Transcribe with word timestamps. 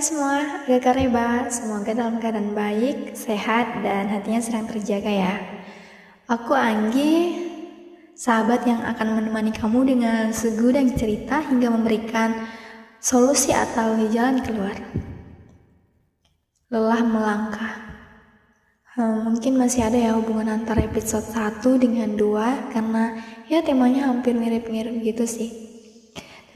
semua, 0.00 0.64
Gak 0.64 0.96
Reba. 0.96 1.44
Semoga 1.52 1.92
dalam 1.92 2.16
keadaan 2.16 2.56
baik, 2.56 3.12
sehat, 3.12 3.84
dan 3.84 4.08
hatinya 4.08 4.40
sedang 4.40 4.64
terjaga 4.64 5.12
ya. 5.12 5.36
Aku 6.24 6.56
Anggi, 6.56 7.36
sahabat 8.16 8.64
yang 8.64 8.80
akan 8.80 9.20
menemani 9.20 9.52
kamu 9.52 9.92
dengan 9.92 10.32
segudang 10.32 10.96
cerita 10.96 11.44
hingga 11.44 11.68
memberikan 11.68 12.32
solusi 12.96 13.52
atau 13.52 14.00
jalan 14.08 14.40
keluar. 14.40 14.80
Lelah 16.72 17.04
melangkah. 17.04 17.72
Hmm, 18.96 19.28
mungkin 19.28 19.60
masih 19.60 19.84
ada 19.84 20.00
ya 20.00 20.16
hubungan 20.16 20.48
antara 20.48 20.80
episode 20.80 21.28
1 21.28 21.60
dengan 21.76 22.16
2 22.16 22.72
karena 22.72 23.20
ya 23.52 23.60
temanya 23.60 24.08
hampir 24.08 24.32
mirip-mirip 24.32 24.96
gitu 25.04 25.28
sih. 25.28 25.52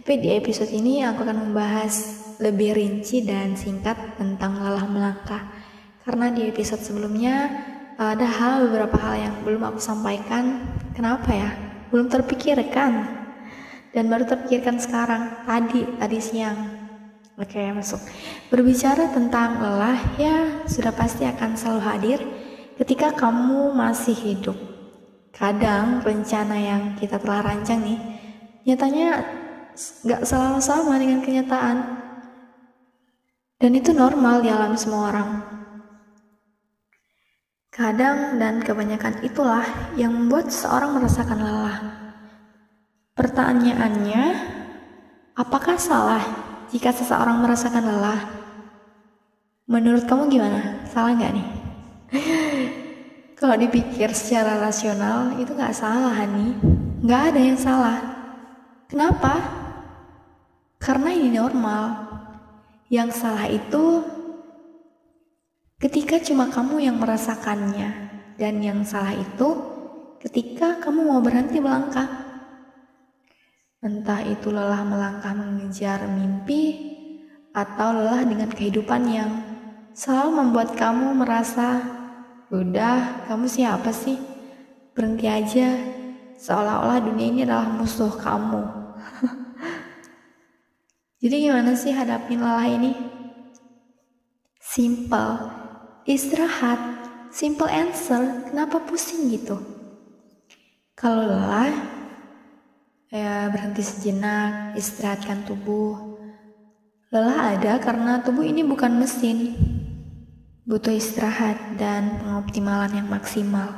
Tapi 0.01 0.17
di 0.17 0.33
episode 0.33 0.73
ini 0.73 1.05
aku 1.05 1.29
akan 1.29 1.53
membahas 1.53 2.24
lebih 2.41 2.75
rinci 2.75 3.23
dan 3.23 3.55
singkat 3.55 4.17
tentang 4.19 4.59
lelah 4.59 4.87
melangkah. 4.87 5.43
Karena 6.05 6.29
di 6.31 6.49
episode 6.49 6.83
sebelumnya 6.85 7.49
ada 7.95 8.27
hal 8.27 8.69
beberapa 8.69 8.99
hal 8.99 9.15
yang 9.19 9.35
belum 9.47 9.63
aku 9.71 9.81
sampaikan. 9.81 10.67
Kenapa 10.93 11.31
ya? 11.31 11.51
Belum 11.95 12.11
terpikirkan. 12.11 13.23
Dan 13.95 14.11
baru 14.11 14.27
terpikirkan 14.27 14.83
sekarang, 14.83 15.47
tadi, 15.47 15.87
tadi 16.03 16.19
siang. 16.19 16.59
Oke, 17.39 17.63
masuk. 17.71 17.99
Berbicara 18.51 19.11
tentang 19.11 19.63
lelah, 19.63 19.99
ya 20.19 20.67
sudah 20.67 20.91
pasti 20.95 21.27
akan 21.27 21.55
selalu 21.55 21.83
hadir 21.83 22.19
ketika 22.79 23.15
kamu 23.15 23.75
masih 23.75 24.15
hidup. 24.15 24.59
Kadang 25.35 26.03
rencana 26.03 26.55
yang 26.55 26.83
kita 26.95 27.19
telah 27.19 27.43
rancang 27.43 27.83
nih, 27.83 27.99
nyatanya 28.67 29.23
gak 30.07 30.23
selalu 30.23 30.59
sama 30.63 30.95
dengan 30.99 31.23
kenyataan. 31.23 31.77
Dan 33.59 33.79
itu 33.79 33.95
normal 33.95 34.43
dialami 34.43 34.79
semua 34.79 35.15
orang. 35.15 35.31
Kadang 37.75 38.39
dan 38.39 38.63
kebanyakan 38.63 39.27
itulah 39.27 39.67
yang 39.99 40.15
membuat 40.15 40.47
seorang 40.55 40.95
merasakan 40.95 41.43
lelah. 41.43 41.79
Pertanyaannya, 43.19 44.25
apakah 45.35 45.75
salah 45.75 46.23
jika 46.71 46.95
seseorang 46.95 47.43
merasakan 47.43 47.83
lelah? 47.83 48.21
Menurut 49.67 50.07
kamu 50.07 50.31
gimana? 50.31 50.87
Salah 50.87 51.19
nggak 51.19 51.35
nih? 51.35 51.49
Kalau 53.43 53.59
dipikir 53.59 54.15
secara 54.15 54.63
rasional 54.63 55.35
itu 55.43 55.51
nggak 55.51 55.75
salah, 55.75 56.15
Hani. 56.15 56.55
Nggak 57.03 57.23
ada 57.35 57.41
yang 57.43 57.59
salah. 57.59 57.99
Kenapa? 58.87 59.35
Karena 60.79 61.11
ini 61.11 61.35
normal. 61.35 62.14
Yang 62.95 63.27
salah 63.27 63.51
itu 63.51 64.07
ketika 65.83 66.23
cuma 66.23 66.47
kamu 66.47 66.79
yang 66.79 67.03
merasakannya, 67.03 67.91
dan 68.39 68.63
yang 68.63 68.87
salah 68.87 69.11
itu 69.11 69.49
ketika 70.23 70.79
kamu 70.79 71.11
mau 71.11 71.19
berhenti 71.19 71.59
melangkah. 71.59 72.07
Entah 73.83 74.23
itu 74.23 74.47
lelah 74.55 74.87
melangkah 74.87 75.35
mengejar 75.35 76.07
mimpi, 76.07 76.95
atau 77.51 77.99
lelah 77.99 78.23
dengan 78.23 78.55
kehidupan 78.55 79.03
yang 79.11 79.43
selalu 79.91 80.31
membuat 80.39 80.79
kamu 80.79 81.19
merasa, 81.19 81.83
udah, 82.55 83.27
kamu 83.27 83.51
siapa 83.51 83.91
sih? 83.91 84.23
Berhenti 84.95 85.27
aja, 85.27 85.83
seolah-olah 86.39 87.03
dunia 87.03 87.27
ini 87.27 87.41
adalah 87.43 87.75
musuh 87.75 88.15
kamu. 88.15 88.63
Jadi 91.25 91.49
gimana 91.49 91.73
sih 91.73 91.89
hadapin 91.89 92.45
lelah 92.45 92.69
ini? 92.69 92.93
Simple, 94.61 95.49
istirahat, 96.05 96.77
simple 97.33 97.65
answer, 97.65 98.45
kenapa 98.53 98.85
pusing 98.85 99.33
gitu? 99.33 99.57
Kalau 100.93 101.25
lelah, 101.25 101.73
ya 103.09 103.49
berhenti 103.49 103.81
sejenak, 103.81 104.77
istirahatkan 104.77 105.49
tubuh. 105.49 106.21
Lelah 107.09 107.57
ada 107.57 107.81
karena 107.81 108.21
tubuh 108.21 108.45
ini 108.45 108.61
bukan 108.61 108.93
mesin, 109.01 109.57
butuh 110.69 110.93
istirahat 110.93 111.57
dan 111.81 112.21
pengoptimalan 112.21 113.01
yang 113.01 113.09
maksimal. 113.09 113.73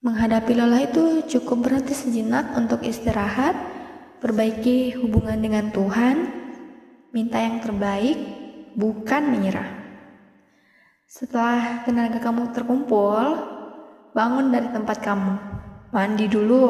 Menghadapi 0.00 0.56
lelah 0.56 0.88
itu 0.88 1.20
cukup 1.36 1.68
berhenti 1.68 1.92
sejenak 1.92 2.56
untuk 2.56 2.80
istirahat, 2.80 3.75
perbaiki 4.26 4.98
hubungan 4.98 5.38
dengan 5.38 5.70
Tuhan, 5.70 6.16
minta 7.14 7.38
yang 7.38 7.62
terbaik, 7.62 8.18
bukan 8.74 9.22
menyerah. 9.30 9.70
Setelah 11.06 11.86
tenaga 11.86 12.18
kamu 12.18 12.50
terkumpul, 12.50 13.22
bangun 14.10 14.50
dari 14.50 14.66
tempat 14.74 14.98
kamu. 14.98 15.34
Mandi 15.94 16.26
dulu. 16.26 16.66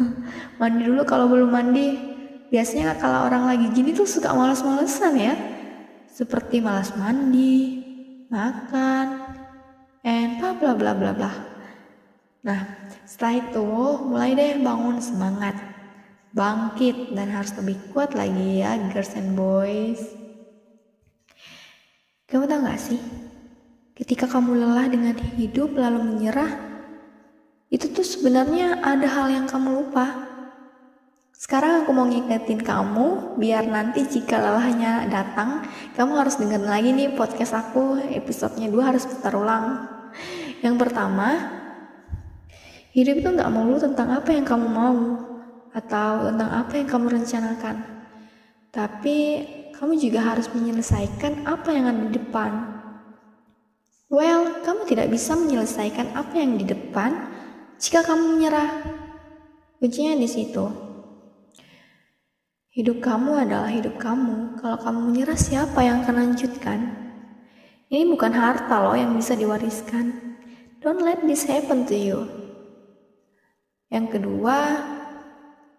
mandi 0.60 0.88
dulu 0.88 1.04
kalau 1.04 1.28
belum 1.28 1.52
mandi. 1.52 2.16
Biasanya 2.48 2.96
kalau 2.96 3.28
orang 3.28 3.44
lagi 3.44 3.68
gini 3.76 3.92
tuh 3.92 4.08
suka 4.08 4.32
malas-malesan 4.32 5.20
ya. 5.20 5.36
Seperti 6.08 6.64
malas 6.64 6.96
mandi, 6.96 7.84
makan, 8.32 9.36
and 10.00 10.40
bla 10.40 10.56
bla 10.56 10.72
bla 10.72 10.96
bla 10.96 11.12
bla. 11.12 11.32
Nah, 12.40 12.88
setelah 13.04 13.44
itu 13.44 13.68
mulai 14.08 14.32
deh 14.32 14.64
bangun 14.64 14.96
semangat 14.96 15.65
bangkit 16.36 17.16
dan 17.16 17.32
harus 17.32 17.56
lebih 17.56 17.80
kuat 17.96 18.12
lagi 18.12 18.60
ya 18.60 18.76
girls 18.92 19.16
and 19.16 19.32
boys. 19.32 20.04
Kamu 22.28 22.44
tahu 22.44 22.60
gak 22.68 22.76
sih? 22.76 23.00
Ketika 23.96 24.28
kamu 24.28 24.60
lelah 24.60 24.92
dengan 24.92 25.16
hidup 25.40 25.72
lalu 25.72 26.04
menyerah 26.04 26.52
itu 27.72 27.88
tuh 27.88 28.04
sebenarnya 28.04 28.84
ada 28.84 29.08
hal 29.08 29.32
yang 29.32 29.48
kamu 29.48 29.80
lupa. 29.80 30.28
Sekarang 31.32 31.84
aku 31.84 31.96
mau 31.96 32.04
ngingetin 32.04 32.60
kamu 32.60 33.40
biar 33.40 33.64
nanti 33.64 34.04
jika 34.04 34.36
lelahnya 34.36 35.08
datang 35.08 35.64
kamu 35.96 36.20
harus 36.20 36.36
dengar 36.36 36.60
lagi 36.60 36.92
nih 36.92 37.16
podcast 37.16 37.56
aku. 37.56 37.96
Episodenya 38.12 38.68
dua 38.68 38.92
harus 38.92 39.08
putar 39.08 39.32
ulang. 39.32 39.88
Yang 40.60 40.76
pertama 40.84 41.28
hidup 42.92 43.24
itu 43.24 43.28
nggak 43.32 43.48
melulu 43.48 43.80
tentang 43.80 44.12
apa 44.12 44.36
yang 44.36 44.44
kamu 44.44 44.66
mau 44.68 44.96
atau 45.76 46.32
tentang 46.32 46.50
apa 46.64 46.72
yang 46.80 46.88
kamu 46.88 47.06
rencanakan. 47.20 47.76
Tapi 48.72 49.18
kamu 49.76 50.00
juga 50.00 50.24
harus 50.24 50.48
menyelesaikan 50.56 51.44
apa 51.44 51.68
yang 51.68 51.84
ada 51.92 52.00
di 52.08 52.16
depan. 52.16 52.50
Well, 54.08 54.64
kamu 54.64 54.88
tidak 54.88 55.12
bisa 55.12 55.36
menyelesaikan 55.36 56.16
apa 56.16 56.32
yang 56.40 56.56
di 56.56 56.64
depan 56.64 57.12
jika 57.76 58.00
kamu 58.00 58.40
menyerah. 58.40 58.70
Kuncinya 59.76 60.16
di 60.16 60.24
situ. 60.24 60.64
Hidup 62.72 63.04
kamu 63.04 63.44
adalah 63.44 63.68
hidup 63.68 64.00
kamu. 64.00 64.60
Kalau 64.60 64.76
kamu 64.80 65.00
menyerah, 65.12 65.36
siapa 65.36 65.80
yang 65.84 66.04
akan 66.04 66.16
lanjutkan? 66.16 66.78
Ini 67.92 68.04
bukan 68.08 68.32
harta 68.32 68.80
loh 68.80 68.96
yang 68.96 69.12
bisa 69.16 69.36
diwariskan. 69.36 70.36
Don't 70.80 71.00
let 71.04 71.24
this 71.24 71.44
happen 71.48 71.84
to 71.88 71.96
you. 71.96 72.18
Yang 73.88 74.20
kedua, 74.20 74.56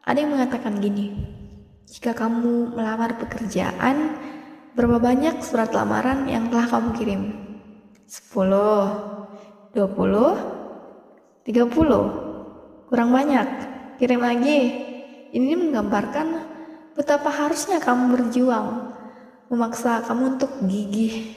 ada 0.07 0.23
yang 0.23 0.40
mengatakan 0.40 0.79
gini, 0.79 1.12
jika 1.84 2.16
kamu 2.16 2.79
melamar 2.79 3.19
pekerjaan, 3.19 4.16
berapa 4.72 5.03
banyak 5.03 5.44
surat 5.44 5.75
lamaran 5.75 6.31
yang 6.31 6.47
telah 6.47 6.63
kamu 6.63 6.95
kirim? 6.95 7.35
10, 8.07 9.75
20, 9.75 11.44
30. 11.44 12.88
Kurang 12.88 13.12
banyak. 13.12 13.48
Kirim 14.00 14.24
lagi. 14.24 14.59
Ini 15.36 15.59
menggambarkan 15.59 16.27
betapa 16.95 17.27
harusnya 17.27 17.83
kamu 17.83 18.15
berjuang, 18.15 18.95
memaksa 19.51 20.07
kamu 20.07 20.39
untuk 20.39 20.56
gigih. 20.63 21.36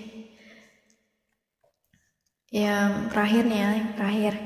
Yang 2.55 3.11
terakhirnya, 3.11 3.82
yang 3.82 3.90
terakhir, 3.99 4.38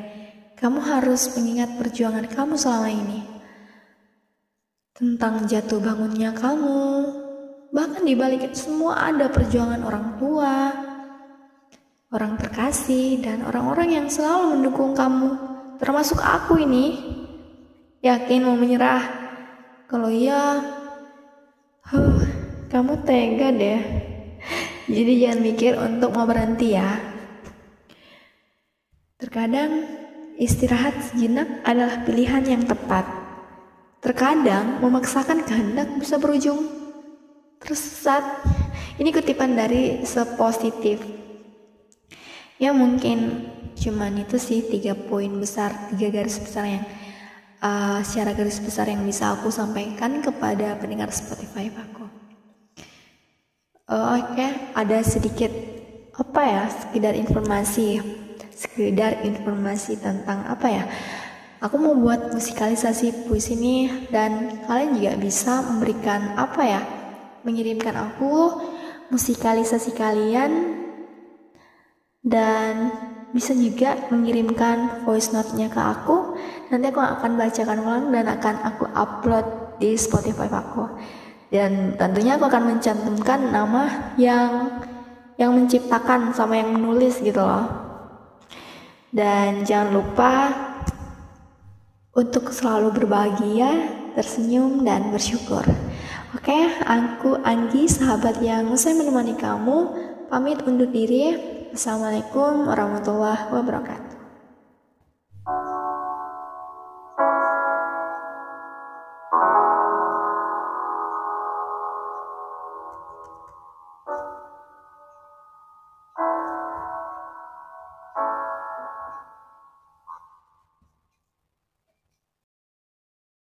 kamu 0.56 0.80
harus 0.80 1.28
mengingat 1.36 1.76
perjuangan 1.76 2.24
kamu 2.24 2.56
selama 2.56 2.88
ini 2.88 3.33
tentang 4.94 5.42
jatuh 5.50 5.82
bangunnya 5.82 6.30
kamu. 6.30 6.86
Bahkan 7.74 8.06
di 8.06 8.14
balik 8.14 8.46
itu 8.46 8.70
semua 8.70 9.10
ada 9.10 9.26
perjuangan 9.26 9.82
orang 9.82 10.06
tua, 10.22 10.70
orang 12.14 12.38
terkasih, 12.38 13.18
dan 13.18 13.42
orang-orang 13.42 13.90
yang 13.90 14.06
selalu 14.06 14.54
mendukung 14.54 14.94
kamu, 14.94 15.34
termasuk 15.82 16.22
aku 16.22 16.62
ini. 16.62 16.94
Yakin 18.06 18.46
mau 18.46 18.54
menyerah? 18.54 19.02
Kalau 19.90 20.12
iya, 20.12 20.62
huh, 21.90 22.22
kamu 22.70 23.02
tega 23.02 23.50
deh. 23.50 23.82
Jadi 24.94 25.12
jangan 25.18 25.40
mikir 25.42 25.72
untuk 25.74 26.14
mau 26.14 26.22
berhenti 26.22 26.78
ya. 26.78 26.94
Terkadang 29.18 29.88
istirahat 30.38 30.94
sejenak 31.10 31.66
adalah 31.66 32.06
pilihan 32.06 32.44
yang 32.46 32.62
tepat. 32.62 33.23
Terkadang 34.04 34.84
memaksakan 34.84 35.48
kehendak 35.48 35.88
bisa 35.96 36.20
berujung 36.20 36.68
tersesat. 37.56 38.22
ini 39.00 39.10
kutipan 39.10 39.58
dari 39.58 40.04
sepositif 40.06 41.02
ya 42.62 42.70
mungkin 42.70 43.50
cuman 43.74 44.22
itu 44.22 44.38
sih 44.38 44.62
tiga 44.62 44.94
poin 44.94 45.30
besar 45.42 45.74
tiga 45.90 46.14
garis 46.14 46.38
besar 46.38 46.64
yang 46.70 46.84
uh, 47.58 47.98
secara 48.06 48.30
garis 48.38 48.62
besar 48.62 48.86
yang 48.86 49.02
bisa 49.02 49.34
aku 49.34 49.50
sampaikan 49.50 50.22
kepada 50.22 50.78
pendengar 50.78 51.10
Spotify 51.10 51.66
aku 51.74 52.06
uh, 53.90 54.14
oke 54.14 54.38
okay, 54.38 54.50
ada 54.78 55.02
sedikit 55.02 55.50
apa 56.14 56.42
ya 56.46 56.62
sekedar 56.70 57.18
informasi 57.18 57.98
sekedar 58.54 59.26
informasi 59.26 59.98
tentang 59.98 60.46
apa 60.46 60.66
ya 60.70 60.84
aku 61.64 61.80
mau 61.80 61.96
buat 61.96 62.36
musikalisasi 62.36 63.24
puisi 63.24 63.56
ini 63.56 63.88
dan 64.12 64.60
kalian 64.68 65.00
juga 65.00 65.12
bisa 65.16 65.64
memberikan 65.64 66.36
apa 66.36 66.60
ya? 66.60 66.80
Mengirimkan 67.40 67.96
aku 67.96 68.60
musikalisasi 69.08 69.96
kalian 69.96 70.76
dan 72.20 72.92
bisa 73.32 73.56
juga 73.56 73.96
mengirimkan 74.12 75.08
voice 75.08 75.32
note-nya 75.32 75.72
ke 75.72 75.80
aku. 75.80 76.36
Nanti 76.68 76.92
aku 76.92 77.00
akan 77.00 77.32
bacakan 77.40 77.78
ulang 77.80 78.04
dan 78.12 78.28
akan 78.28 78.54
aku 78.68 78.84
upload 78.92 79.46
di 79.80 79.96
Spotify 79.96 80.52
aku. 80.52 80.84
Dan 81.48 81.96
tentunya 81.96 82.36
aku 82.36 82.44
akan 82.44 82.76
mencantumkan 82.76 83.40
nama 83.48 84.12
yang 84.20 84.80
yang 85.40 85.50
menciptakan 85.56 86.30
sama 86.36 86.60
yang 86.60 86.76
menulis 86.76 87.24
gitu 87.24 87.40
loh. 87.40 87.66
Dan 89.14 89.62
jangan 89.62 89.94
lupa 89.94 90.32
untuk 92.14 92.54
selalu 92.54 92.94
berbahagia, 92.94 93.90
tersenyum, 94.14 94.86
dan 94.86 95.10
bersyukur. 95.10 95.66
Oke, 96.34 96.58
aku 96.86 97.42
Anggi, 97.42 97.90
sahabat 97.90 98.38
yang 98.38 98.70
saya 98.78 98.94
menemani 98.94 99.34
kamu, 99.34 99.78
pamit 100.30 100.62
undur 100.62 100.86
diri. 100.86 101.34
Assalamualaikum 101.74 102.70
warahmatullahi 102.70 103.50
wabarakatuh. 103.50 104.23